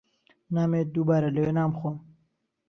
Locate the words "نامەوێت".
0.55-0.89